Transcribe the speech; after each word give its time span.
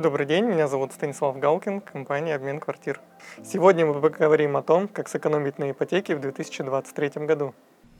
Добрый 0.00 0.24
день, 0.24 0.46
меня 0.46 0.66
зовут 0.66 0.94
Станислав 0.94 1.38
Галкин, 1.38 1.82
компания 1.82 2.34
«Обмен 2.34 2.58
квартир». 2.58 3.02
Сегодня 3.44 3.84
мы 3.84 4.00
поговорим 4.00 4.56
о 4.56 4.62
том, 4.62 4.88
как 4.88 5.10
сэкономить 5.10 5.58
на 5.58 5.72
ипотеке 5.72 6.16
в 6.16 6.20
2023 6.20 7.26
году. 7.26 7.54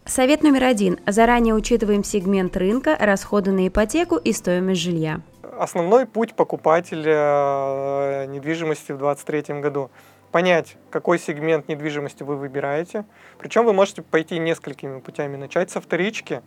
Совет 0.06 0.42
номер 0.42 0.64
один. 0.64 0.98
Заранее 1.06 1.52
учитываем 1.52 2.02
сегмент 2.02 2.56
рынка, 2.56 2.96
расходы 2.98 3.52
на 3.52 3.68
ипотеку 3.68 4.16
и 4.16 4.32
стоимость 4.32 4.80
жилья. 4.80 5.20
Основной 5.58 6.06
путь 6.06 6.32
покупателя 6.34 8.22
э, 8.22 8.26
недвижимости 8.28 8.92
в 8.92 8.96
2023 8.96 9.60
году– 9.60 9.90
понять, 10.32 10.78
какой 10.88 11.18
сегмент 11.18 11.68
недвижимости 11.68 12.22
вы 12.22 12.36
выбираете. 12.36 13.04
Причем 13.36 13.66
вы 13.66 13.74
можете 13.74 14.00
пойти 14.00 14.38
несколькими 14.38 15.00
путями. 15.00 15.36
Начать 15.36 15.70
со 15.70 15.82
вторички, 15.82 16.40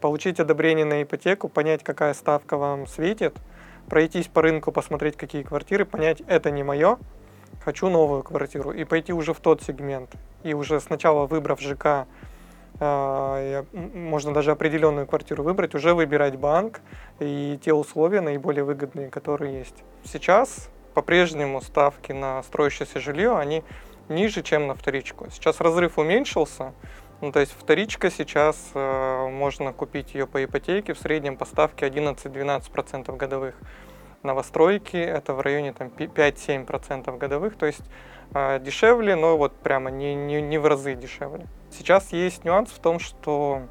получить 0.00 0.40
одобрение 0.40 0.86
на 0.86 1.02
ипотеку, 1.02 1.50
понять, 1.50 1.84
какая 1.84 2.14
ставка 2.14 2.56
вам 2.56 2.86
светит– 2.86 3.36
пройтись 3.88 4.28
по 4.28 4.42
рынку, 4.42 4.72
посмотреть, 4.72 5.16
какие 5.16 5.42
квартиры, 5.42 5.84
понять, 5.84 6.22
это 6.26 6.50
не 6.50 6.62
мое, 6.62 6.98
хочу 7.64 7.88
новую 7.88 8.22
квартиру, 8.22 8.72
и 8.72 8.84
пойти 8.84 9.12
уже 9.12 9.32
в 9.32 9.40
тот 9.40 9.62
сегмент. 9.62 10.10
И 10.42 10.54
уже 10.54 10.80
сначала 10.80 11.26
выбрав 11.26 11.60
ЖК, 11.60 12.06
э, 12.80 13.64
можно 13.72 14.32
даже 14.32 14.50
определенную 14.50 15.06
квартиру 15.06 15.42
выбрать, 15.42 15.74
уже 15.74 15.94
выбирать 15.94 16.36
банк 16.36 16.80
и 17.20 17.58
те 17.64 17.72
условия 17.72 18.20
наиболее 18.20 18.64
выгодные, 18.64 19.08
которые 19.08 19.58
есть. 19.58 19.82
Сейчас 20.04 20.68
по-прежнему 20.94 21.60
ставки 21.60 22.12
на 22.12 22.42
строящееся 22.42 23.00
жилье, 23.00 23.36
они 23.36 23.62
ниже, 24.08 24.42
чем 24.42 24.66
на 24.66 24.74
вторичку. 24.74 25.26
Сейчас 25.30 25.60
разрыв 25.60 25.98
уменьшился, 25.98 26.72
ну, 27.26 27.32
то 27.32 27.40
есть 27.40 27.52
вторичка 27.58 28.08
сейчас 28.08 28.70
э, 28.72 29.28
можно 29.28 29.72
купить 29.72 30.14
ее 30.14 30.28
по 30.28 30.44
ипотеке 30.44 30.94
в 30.94 30.98
среднем 30.98 31.36
по 31.36 31.44
ставке 31.44 31.88
11-12% 31.88 33.16
годовых. 33.16 33.56
Новостройки 34.22 34.96
это 34.96 35.34
в 35.34 35.40
районе 35.40 35.72
там, 35.72 35.88
5-7% 35.88 37.18
годовых, 37.18 37.56
то 37.56 37.66
есть 37.66 37.82
э, 38.32 38.60
дешевле, 38.60 39.16
но 39.16 39.36
вот 39.36 39.56
прямо 39.56 39.90
не, 39.90 40.14
не, 40.14 40.40
не 40.40 40.56
в 40.58 40.66
разы 40.66 40.94
дешевле. 40.94 41.48
Сейчас 41.72 42.12
есть 42.12 42.44
нюанс 42.44 42.70
в 42.70 42.78
том, 42.78 43.00
что 43.00 43.62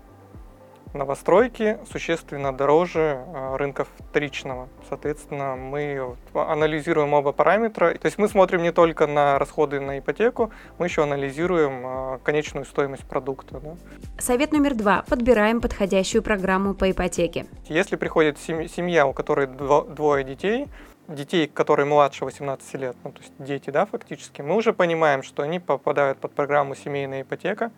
новостройки 0.95 1.77
существенно 1.91 2.51
дороже 2.55 3.23
а, 3.27 3.57
рынка 3.57 3.85
вторичного. 3.85 4.69
Соответственно, 4.89 5.55
мы 5.55 6.15
анализируем 6.33 7.13
оба 7.13 7.31
параметра. 7.31 7.93
То 7.95 8.05
есть 8.05 8.17
мы 8.17 8.27
смотрим 8.27 8.63
не 8.63 8.71
только 8.71 9.05
на 9.07 9.37
расходы 9.37 9.79
на 9.79 9.99
ипотеку, 9.99 10.51
мы 10.79 10.87
еще 10.87 11.03
анализируем 11.03 11.81
а, 11.85 12.19
конечную 12.23 12.65
стоимость 12.65 13.03
продукта. 13.03 13.59
Да. 13.59 13.75
Совет 14.17 14.51
номер 14.51 14.75
два. 14.75 15.03
Подбираем 15.07 15.61
подходящую 15.61 16.23
программу 16.23 16.73
по 16.73 16.89
ипотеке. 16.89 17.45
Если 17.65 17.95
приходит 17.95 18.39
семья, 18.39 19.05
у 19.05 19.13
которой 19.13 19.47
двое 19.47 20.23
детей, 20.23 20.67
детей, 21.07 21.47
которые 21.47 21.85
младше 21.85 22.25
18 22.25 22.73
лет, 22.75 22.95
ну, 23.03 23.11
то 23.11 23.21
есть 23.21 23.33
дети, 23.37 23.69
да, 23.69 23.85
фактически, 23.85 24.41
мы 24.41 24.55
уже 24.55 24.73
понимаем, 24.73 25.23
что 25.23 25.43
они 25.43 25.59
попадают 25.59 26.17
под 26.19 26.33
программу 26.33 26.75
семейная 26.75 27.21
ипотека. 27.21 27.71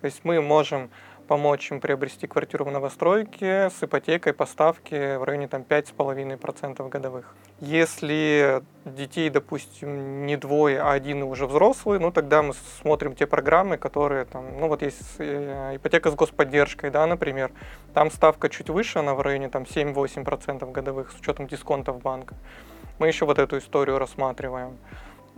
То 0.00 0.06
есть 0.06 0.20
мы 0.24 0.40
можем 0.40 0.90
помочь 1.32 1.70
им 1.70 1.80
приобрести 1.80 2.26
квартиру 2.26 2.66
в 2.66 2.70
новостройке 2.70 3.70
с 3.70 3.82
ипотекой 3.82 4.34
по 4.34 4.44
ставке 4.44 5.16
в 5.16 5.24
районе 5.24 5.48
там, 5.48 5.62
5,5% 5.62 6.86
годовых. 6.90 7.34
Если 7.58 8.62
детей, 8.84 9.30
допустим, 9.30 10.26
не 10.26 10.36
двое, 10.36 10.82
а 10.82 10.92
один 10.92 11.22
уже 11.22 11.46
взрослый, 11.46 11.98
ну 11.98 12.12
тогда 12.12 12.42
мы 12.42 12.52
смотрим 12.82 13.14
те 13.14 13.26
программы, 13.26 13.78
которые 13.78 14.26
там, 14.26 14.44
ну 14.60 14.68
вот 14.68 14.82
есть 14.82 15.00
э, 15.20 15.76
ипотека 15.76 16.10
с 16.10 16.14
господдержкой, 16.14 16.90
да, 16.90 17.06
например, 17.06 17.50
там 17.94 18.10
ставка 18.10 18.50
чуть 18.50 18.68
выше, 18.68 18.98
она 18.98 19.14
в 19.14 19.22
районе 19.22 19.48
там 19.48 19.62
7-8% 19.62 20.70
годовых 20.70 21.12
с 21.12 21.18
учетом 21.18 21.46
дисконтов 21.46 22.02
банка. 22.02 22.34
Мы 22.98 23.06
еще 23.06 23.24
вот 23.24 23.38
эту 23.38 23.56
историю 23.56 23.98
рассматриваем. 23.98 24.76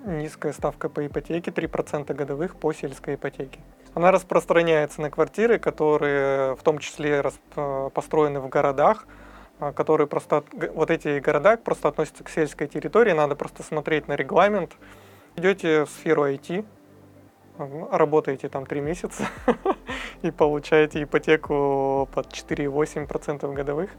Низкая 0.05 0.53
ставка 0.53 0.89
по 0.89 1.07
ипотеке, 1.07 1.53
3% 1.53 2.13
годовых 2.15 2.57
по 2.57 2.73
сельской 2.73 3.15
ипотеке. 3.15 3.61
Она 3.95 4.11
распространяется 4.11 5.01
на 5.01 5.11
квартиры, 5.11 5.59
которые 5.59 6.57
в 6.57 6.63
том 6.63 6.79
числе 6.79 7.23
э, 7.57 7.91
построены 7.95 8.41
в 8.41 8.49
городах, 8.49 9.07
э, 9.61 9.73
которые 9.73 10.09
просто, 10.09 10.43
вот 10.75 10.91
эти 10.91 11.21
города 11.21 11.57
просто 11.57 11.89
относятся 11.89 12.25
к 12.25 12.29
сельской 12.29 12.67
территории, 12.67 13.13
надо 13.13 13.37
просто 13.37 13.63
смотреть 13.63 14.09
на 14.09 14.17
регламент. 14.17 14.73
Идете 15.37 15.85
в 15.85 15.91
сферу 15.91 16.27
IT, 16.27 16.65
работаете 17.93 18.49
там 18.49 18.67
три 18.67 18.81
месяца 18.81 19.29
и 20.23 20.31
получаете 20.33 21.05
ипотеку 21.05 22.09
под 22.13 22.33
4,8% 22.33 23.53
годовых. 23.53 23.91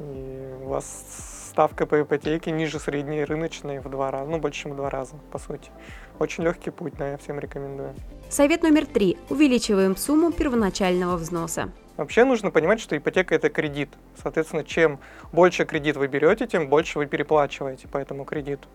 И 0.00 0.54
у 0.62 0.68
вас 0.68 1.37
ставка 1.58 1.86
по 1.86 2.00
ипотеке 2.00 2.52
ниже 2.52 2.78
средней 2.78 3.24
рыночной 3.24 3.80
в 3.80 3.90
два 3.90 4.12
раза, 4.12 4.30
ну 4.30 4.38
больше, 4.38 4.62
чем 4.62 4.74
в 4.74 4.76
два 4.76 4.90
раза, 4.90 5.16
по 5.32 5.40
сути. 5.40 5.72
Очень 6.20 6.44
легкий 6.44 6.70
путь, 6.70 6.92
да, 6.96 7.10
я 7.10 7.16
всем 7.16 7.40
рекомендую. 7.40 7.96
Совет 8.30 8.62
номер 8.62 8.86
три. 8.86 9.18
Увеличиваем 9.28 9.96
сумму 9.96 10.30
первоначального 10.30 11.16
взноса. 11.16 11.72
Вообще 11.96 12.22
нужно 12.24 12.52
понимать, 12.52 12.78
что 12.78 12.96
ипотека 12.96 13.34
это 13.34 13.50
кредит. 13.50 13.88
Соответственно, 14.22 14.62
чем 14.62 15.00
больше 15.32 15.64
кредит 15.64 15.96
вы 15.96 16.06
берете, 16.06 16.46
тем 16.46 16.68
больше 16.68 16.96
вы 16.96 17.06
переплачиваете 17.06 17.88
по 17.88 17.98
этому 17.98 18.24
кредиту. 18.24 18.68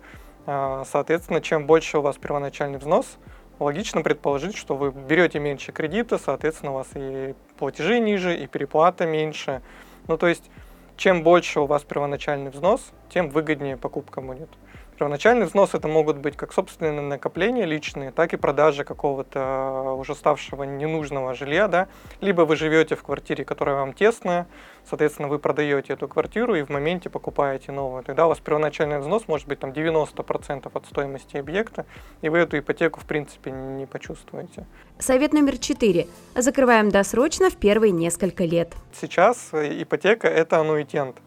А, 0.45 0.83
соответственно, 0.83 1.39
чем 1.39 1.65
больше 1.65 2.00
у 2.00 2.01
вас 2.01 2.17
первоначальный 2.17 2.79
взнос, 2.79 3.17
логично 3.59 4.01
предположить, 4.01 4.57
что 4.57 4.75
вы 4.75 4.91
берете 4.91 5.39
меньше 5.39 5.71
кредита, 5.71 6.17
соответственно, 6.17 6.73
у 6.73 6.75
вас 6.75 6.88
и 6.95 7.33
платежи 7.57 8.01
ниже, 8.01 8.38
и 8.38 8.45
переплата 8.45 9.05
меньше. 9.05 9.61
Ну, 10.09 10.17
то 10.17 10.27
есть 10.27 10.51
чем 10.98 11.24
больше 11.24 11.59
у 11.59 11.66
вас 11.66 11.84
первоначальный 11.84 12.52
взнос, 12.52 12.92
тем 13.09 13.30
выгоднее 13.30 13.78
покупка 13.78 14.22
будет. 14.22 14.50
Первоначальный 14.98 15.46
взнос 15.46 15.74
это 15.74 15.88
могут 15.88 16.18
быть 16.18 16.38
как 16.38 16.54
собственные 16.54 17.02
накопления 17.02 17.66
личные, 17.66 18.12
так 18.12 18.34
и 18.34 18.38
продажа 18.38 18.84
какого-то 18.84 19.40
э, 19.40 19.92
уже 19.94 20.16
ставшего 20.16 20.64
ненужного 20.64 21.34
жилья, 21.34 21.68
да. 21.68 21.88
Либо 22.22 22.42
вы 22.42 22.56
живете 22.56 22.96
в 22.96 23.04
квартире, 23.04 23.44
которая 23.44 23.76
вам 23.76 23.94
тесная, 23.94 24.48
соответственно, 24.88 25.28
вы 25.28 25.40
продаете 25.40 25.94
эту 25.94 26.08
квартиру 26.08 26.56
и 26.56 26.62
в 26.62 26.70
моменте 26.70 27.09
покупаете 27.09 27.72
новую. 27.72 28.04
Тогда 28.04 28.26
у 28.26 28.30
вас 28.30 28.40
первоначальный 28.40 29.00
взнос 29.00 29.28
может 29.28 29.48
быть 29.48 29.59
там 29.59 29.72
90% 29.72 30.70
от 30.72 30.86
стоимости 30.86 31.38
объекта, 31.38 31.86
и 32.22 32.30
вы 32.30 32.40
эту 32.40 32.60
ипотеку 32.60 33.00
в 33.00 33.06
принципе 33.06 33.52
не 33.52 33.86
почувствуете. 33.86 34.66
Совет 35.00 35.34
номер 35.34 35.58
четыре. 35.58 36.08
Закрываем 36.36 36.90
досрочно 36.90 37.50
в 37.50 37.56
первые 37.56 37.92
несколько 37.92 38.44
лет. 38.44 38.74
Сейчас 38.94 39.50
э, 39.54 39.81
ипотека 39.81 40.28
это 40.28 40.60
аннуитент. 40.60 41.18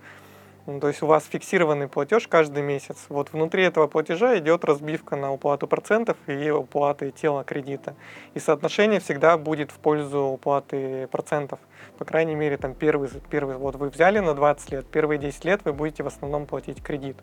Ну, 0.67 0.81
то 0.81 0.89
есть 0.89 1.01
у 1.01 1.07
вас 1.07 1.25
фиксированный 1.25 1.87
платеж 1.87 2.27
каждый 2.27 2.65
месяц. 2.65 3.07
Вот 3.09 3.33
внутри 3.33 3.63
этого 3.63 3.87
платежа 3.87 4.37
идет 4.39 4.65
разбивка 4.65 5.15
на 5.15 5.33
уплату 5.33 5.69
процентов 5.69 6.17
и 6.27 6.51
уплаты 6.51 7.13
тела 7.13 7.45
кредита. 7.45 7.95
И 8.35 8.41
соотношение 8.41 8.99
всегда 8.99 9.39
будет 9.39 9.71
в 9.71 9.79
пользу 9.79 10.23
уплаты 10.23 11.07
процентов. 11.07 11.61
По 11.99 12.05
крайней 12.05 12.35
мере, 12.35 12.57
там 12.57 12.75
первый, 12.75 13.09
первый, 13.31 13.57
вот 13.57 13.77
вы 13.77 13.91
взяли 13.91 14.19
на 14.19 14.35
20 14.35 14.73
лет, 14.73 14.87
первые 14.91 15.19
10 15.19 15.45
лет 15.45 15.61
вы 15.65 15.73
будете 15.73 16.03
в 16.03 16.09
основном 16.09 16.47
платить 16.47 16.83
кредит. 16.83 17.17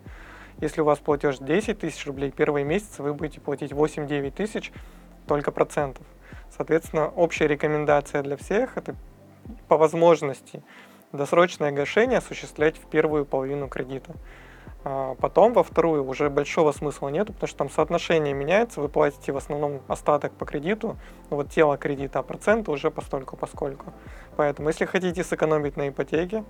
Если 0.61 0.79
у 0.79 0.85
вас 0.85 0.99
платеж 0.99 1.39
10 1.39 1.79
тысяч 1.79 2.07
рублей, 2.07 2.31
первые 2.31 2.63
месяцы 2.63 3.03
вы 3.03 3.13
будете 3.13 3.41
платить 3.41 3.73
8-9 3.73 4.31
тысяч 4.31 4.71
только 5.27 5.51
процентов. 5.51 6.05
Соответственно, 6.55 7.09
общая 7.09 7.47
рекомендация 7.47 8.23
для 8.23 8.37
всех– 8.37 8.73
это 8.77 8.95
по 9.67 9.75
возможности 9.75 10.63
досрочное 11.13 11.71
гашение 11.71 12.17
осуществлять 12.17 12.77
в 12.77 12.85
первую 12.87 13.25
половину 13.25 13.69
кредита. 13.69 14.13
А 14.85 15.15
потом 15.15 15.53
во 15.53 15.63
вторую 15.63 16.05
уже 16.05 16.29
большого 16.29 16.73
смысла 16.73 17.07
нет, 17.07 17.27
потому 17.27 17.47
что 17.47 17.57
там 17.57 17.69
соотношение 17.69 18.33
меняется, 18.33 18.81
вы 18.81 18.89
платите 18.89 19.31
в 19.31 19.37
основном 19.37 19.81
остаток 19.87 20.33
по 20.33 20.45
кредиту, 20.45 20.97
вот 21.29 21.49
тело 21.49 21.77
кредита, 21.77 22.19
а 22.19 22.23
проценты 22.23 22.69
уже 22.69 22.91
постольку 22.91 23.37
поскольку. 23.37 23.93
Поэтому 24.35 24.67
если 24.67 24.83
хотите 24.83 25.23
сэкономить 25.23 25.77
на 25.77 25.87
ипотеке, 25.87 26.43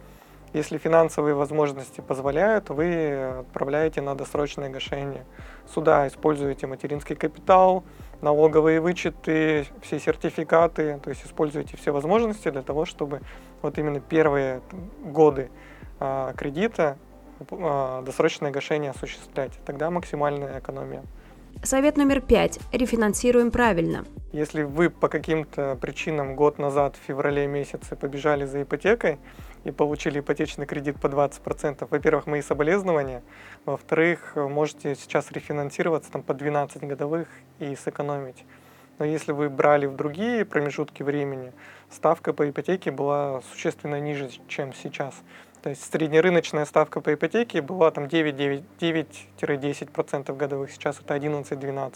если 0.53 0.77
финансовые 0.77 1.33
возможности 1.33 2.01
позволяют, 2.01 2.69
вы 2.69 3.39
отправляете 3.39 4.01
на 4.01 4.15
досрочное 4.15 4.69
гашение. 4.69 5.25
Сюда 5.73 6.07
используете 6.07 6.67
материнский 6.67 7.15
капитал, 7.15 7.83
налоговые 8.21 8.79
вычеты, 8.79 9.65
все 9.81 9.99
сертификаты, 9.99 10.99
то 11.03 11.09
есть 11.09 11.25
используете 11.25 11.75
все 11.77 11.91
возможности 11.91 12.49
для 12.51 12.61
того, 12.61 12.85
чтобы 12.85 13.21
вот 13.61 13.77
именно 13.77 13.99
первые 13.99 14.61
годы 15.03 15.49
а, 15.99 16.33
кредита 16.33 16.97
а, 17.49 18.03
досрочное 18.03 18.51
гашение 18.51 18.91
осуществлять. 18.91 19.53
Тогда 19.65 19.89
максимальная 19.89 20.59
экономия. 20.59 21.03
Совет 21.61 21.97
номер 21.97 22.19
пять. 22.19 22.59
Рефинансируем 22.71 23.49
правильно. 23.51 24.05
Если 24.33 24.63
вы 24.63 24.89
по 24.89 25.07
каким-то 25.07 25.77
причинам 25.79 26.35
год 26.35 26.57
назад, 26.57 26.95
в 26.95 27.07
феврале 27.07 27.47
месяце, 27.47 27.95
побежали 27.95 28.45
за 28.45 28.63
ипотекой 28.63 29.17
и 29.63 29.71
получили 29.71 30.19
ипотечный 30.19 30.65
кредит 30.65 30.99
по 30.99 31.07
20%, 31.07 31.87
во-первых, 31.89 32.27
мои 32.27 32.41
соболезнования, 32.41 33.23
во-вторых, 33.65 34.35
можете 34.35 34.95
сейчас 34.95 35.31
рефинансироваться 35.31 36.11
там, 36.11 36.23
по 36.23 36.33
12 36.33 36.83
годовых 36.83 37.29
и 37.59 37.73
сэкономить. 37.75 38.43
Но 38.99 39.05
если 39.05 39.31
вы 39.31 39.49
брали 39.49 39.87
в 39.87 39.95
другие 39.95 40.45
промежутки 40.45 41.01
времени, 41.01 41.51
ставка 41.89 42.33
по 42.33 42.47
ипотеке 42.49 42.91
была 42.91 43.41
существенно 43.51 43.99
ниже, 43.99 44.29
чем 44.47 44.71
сейчас. 44.73 45.15
То 45.63 45.69
есть 45.69 45.91
среднерыночная 45.91 46.65
ставка 46.65 47.01
по 47.01 47.13
ипотеке 47.13 47.61
была 47.61 47.91
там 47.91 48.05
9-10% 48.05 50.35
годовых, 50.35 50.71
сейчас 50.71 50.99
это 50.99 51.15
11-12%. 51.15 51.95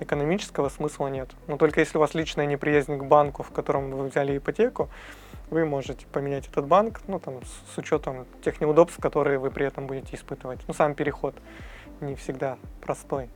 Экономического 0.00 0.68
смысла 0.68 1.08
нет. 1.08 1.30
Но 1.46 1.56
только 1.56 1.80
если 1.80 1.98
у 1.98 2.00
вас 2.00 2.14
личная 2.14 2.46
неприязнь 2.46 2.96
к 2.96 3.04
банку, 3.04 3.42
в 3.42 3.50
котором 3.50 3.90
вы 3.90 4.08
взяли 4.08 4.38
ипотеку, 4.38 4.88
вы 5.50 5.64
можете 5.64 6.06
поменять 6.06 6.46
этот 6.46 6.66
банк, 6.66 7.00
ну, 7.08 7.18
там, 7.18 7.40
с, 7.42 7.74
с 7.74 7.78
учетом 7.78 8.26
тех 8.42 8.60
неудобств, 8.60 9.00
которые 9.00 9.38
вы 9.38 9.50
при 9.50 9.66
этом 9.66 9.86
будете 9.86 10.16
испытывать. 10.16 10.60
Ну, 10.68 10.74
сам 10.74 10.94
переход 10.94 11.34
не 12.00 12.14
всегда 12.14 12.58
простой. 12.80 13.28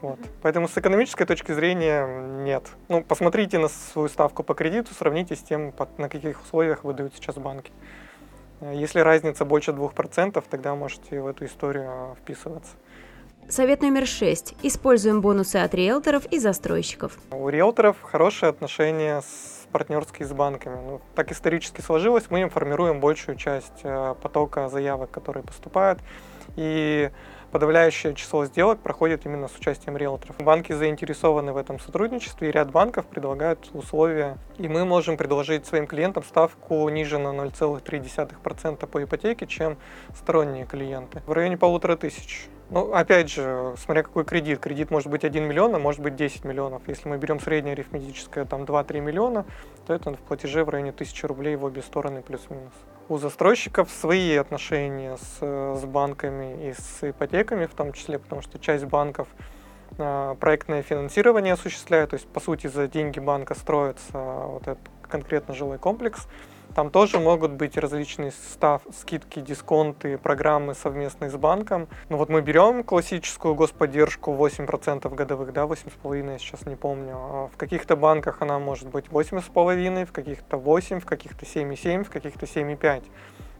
Вот. 0.00 0.18
Поэтому 0.42 0.66
с 0.66 0.76
экономической 0.76 1.24
точки 1.26 1.52
зрения 1.52 2.04
нет. 2.42 2.64
Ну, 2.88 3.04
посмотрите 3.04 3.58
на 3.58 3.68
свою 3.68 4.08
ставку 4.08 4.42
по 4.42 4.54
кредиту, 4.54 4.92
сравните 4.94 5.36
с 5.36 5.42
тем, 5.42 5.72
на 5.98 6.08
каких 6.08 6.42
условиях 6.42 6.82
выдают 6.82 7.14
сейчас 7.14 7.36
банки. 7.36 7.70
Если 8.60 8.98
разница 8.98 9.44
больше 9.44 9.70
2%, 9.70 10.44
тогда 10.50 10.74
можете 10.74 11.20
в 11.20 11.26
эту 11.28 11.44
историю 11.44 11.86
а, 11.88 12.14
вписываться. 12.16 12.72
Совет 13.48 13.82
номер 13.82 14.06
шесть. 14.06 14.54
Используем 14.62 15.20
бонусы 15.20 15.56
от 15.56 15.74
риэлторов 15.74 16.26
и 16.26 16.38
застройщиков. 16.38 17.18
У 17.30 17.48
риэлторов 17.48 17.96
хорошие 18.00 18.48
отношения 18.48 19.20
с 19.20 19.66
партнерские 19.72 20.26
с 20.26 20.32
банками. 20.32 20.76
Ну, 20.76 21.00
так 21.14 21.32
исторически 21.32 21.80
сложилось, 21.80 22.24
мы 22.30 22.42
им 22.42 22.50
формируем 22.50 23.00
большую 23.00 23.36
часть 23.36 23.80
э, 23.82 24.14
потока 24.22 24.68
заявок, 24.68 25.10
которые 25.10 25.42
поступают. 25.42 25.98
И 26.56 27.10
подавляющее 27.50 28.14
число 28.14 28.46
сделок 28.46 28.80
проходит 28.80 29.26
именно 29.26 29.48
с 29.48 29.56
участием 29.56 29.96
риэлторов. 29.96 30.36
Банки 30.38 30.72
заинтересованы 30.72 31.52
в 31.52 31.56
этом 31.56 31.78
сотрудничестве, 31.80 32.48
и 32.48 32.52
ряд 32.52 32.70
банков 32.70 33.06
предлагают 33.06 33.70
условия. 33.74 34.38
И 34.58 34.68
мы 34.68 34.84
можем 34.84 35.16
предложить 35.16 35.66
своим 35.66 35.86
клиентам 35.86 36.22
ставку 36.22 36.88
ниже 36.88 37.18
на 37.18 37.28
0,3% 37.28 38.86
по 38.86 39.02
ипотеке, 39.02 39.46
чем 39.46 39.78
сторонние 40.14 40.64
клиенты. 40.64 41.22
В 41.26 41.32
районе 41.32 41.56
полутора 41.56 41.96
тысяч. 41.96 42.48
Ну, 42.72 42.94
опять 42.94 43.30
же, 43.30 43.74
смотря 43.76 44.02
какой 44.02 44.24
кредит. 44.24 44.58
Кредит 44.58 44.90
может 44.90 45.10
быть 45.10 45.24
1 45.24 45.44
миллион, 45.44 45.74
а 45.74 45.78
может 45.78 46.00
быть 46.00 46.16
10 46.16 46.44
миллионов. 46.44 46.80
Если 46.86 47.06
мы 47.06 47.18
берем 47.18 47.38
среднее 47.38 47.74
арифметическое, 47.74 48.46
там 48.46 48.62
2-3 48.62 49.00
миллиона, 49.00 49.44
то 49.86 49.92
это 49.92 50.10
в 50.14 50.18
платеже 50.20 50.64
в 50.64 50.70
районе 50.70 50.88
1000 50.88 51.28
рублей 51.28 51.56
в 51.56 51.64
обе 51.64 51.82
стороны 51.82 52.22
плюс-минус. 52.22 52.72
У 53.10 53.18
застройщиков 53.18 53.90
свои 53.90 54.36
отношения 54.36 55.18
с, 55.18 55.80
с 55.80 55.84
банками 55.84 56.70
и 56.70 56.72
с 56.72 57.10
ипотеками 57.10 57.66
в 57.66 57.74
том 57.74 57.92
числе, 57.92 58.18
потому 58.18 58.40
что 58.40 58.58
часть 58.58 58.86
банков 58.86 59.28
э, 59.98 60.34
проектное 60.40 60.80
финансирование 60.80 61.52
осуществляет, 61.52 62.10
то 62.10 62.14
есть 62.14 62.26
по 62.26 62.40
сути 62.40 62.68
за 62.68 62.88
деньги 62.88 63.20
банка 63.20 63.54
строится 63.54 64.18
вот 64.18 64.62
этот 64.62 64.88
конкретно 65.10 65.52
жилой 65.52 65.76
комплекс. 65.76 66.26
Там 66.74 66.90
тоже 66.90 67.18
могут 67.18 67.52
быть 67.52 67.76
различные 67.76 68.30
став, 68.30 68.82
скидки, 68.98 69.40
дисконты, 69.40 70.16
программы 70.16 70.74
совместные 70.74 71.30
с 71.30 71.36
банком. 71.36 71.86
Ну 72.08 72.16
вот 72.16 72.30
мы 72.30 72.40
берем 72.40 72.82
классическую 72.82 73.54
господдержку 73.54 74.32
8% 74.32 75.14
годовых, 75.14 75.52
да, 75.52 75.64
8,5, 75.64 76.32
я 76.32 76.38
сейчас 76.38 76.64
не 76.64 76.76
помню. 76.76 77.14
А 77.14 77.48
в 77.52 77.56
каких-то 77.58 77.94
банках 77.94 78.40
она 78.40 78.58
может 78.58 78.88
быть 78.88 79.06
8,5, 79.06 80.06
в 80.06 80.12
каких-то 80.12 80.56
8, 80.56 81.00
в 81.00 81.04
каких-то 81.04 81.44
7,7, 81.44 82.04
в 82.04 82.10
каких-то 82.10 82.46
7,5. 82.46 83.04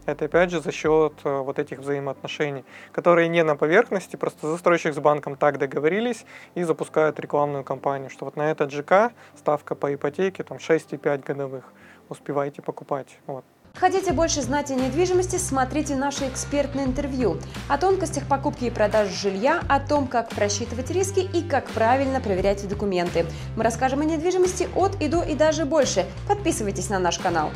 Это 0.05 0.25
опять 0.25 0.51
же 0.51 0.59
за 0.59 0.71
счет 0.71 1.13
э, 1.23 1.37
вот 1.37 1.59
этих 1.59 1.79
взаимоотношений, 1.79 2.65
которые 2.91 3.29
не 3.29 3.41
на 3.43 3.55
поверхности, 3.55 4.17
просто 4.17 4.49
застройщик 4.49 4.93
с 4.93 4.99
банком 4.99 5.37
так 5.37 5.59
договорились 5.59 6.25
и 6.55 6.63
запускают 6.63 7.19
рекламную 7.21 7.63
кампанию, 7.63 8.09
что 8.09 8.25
вот 8.25 8.35
на 8.35 8.51
этот 8.51 8.71
ЖК 8.71 9.13
ставка 9.37 9.75
по 9.75 9.93
ипотеке 9.93 10.43
там 10.43 10.57
6,5 10.57 11.23
годовых 11.23 11.71
успеваете 12.13 12.61
покупать. 12.61 13.19
Вот. 13.27 13.43
Хотите 13.75 14.13
больше 14.13 14.41
знать 14.41 14.69
о 14.69 14.75
недвижимости, 14.75 15.37
смотрите 15.37 15.95
наше 15.95 16.27
экспертное 16.27 16.85
интервью 16.85 17.39
о 17.67 17.79
тонкостях 17.79 18.27
покупки 18.27 18.65
и 18.65 18.69
продажи 18.69 19.13
жилья, 19.15 19.63
о 19.67 19.79
том, 19.79 20.07
как 20.07 20.29
просчитывать 20.29 20.91
риски 20.91 21.21
и 21.21 21.41
как 21.41 21.65
правильно 21.69 22.21
проверять 22.21 22.67
документы. 22.67 23.25
Мы 23.57 23.63
расскажем 23.63 24.01
о 24.01 24.05
недвижимости 24.05 24.69
от 24.75 25.01
и 25.01 25.07
до 25.07 25.23
и 25.23 25.33
даже 25.33 25.65
больше. 25.65 26.05
Подписывайтесь 26.27 26.89
на 26.89 26.99
наш 26.99 27.17
канал. 27.17 27.49